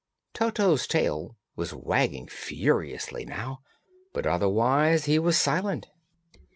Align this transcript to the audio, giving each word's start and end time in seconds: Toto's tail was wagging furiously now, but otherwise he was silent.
Toto's 0.33 0.87
tail 0.87 1.37
was 1.55 1.75
wagging 1.75 2.27
furiously 2.27 3.23
now, 3.23 3.61
but 4.13 4.25
otherwise 4.25 5.05
he 5.05 5.19
was 5.19 5.37
silent. 5.37 5.85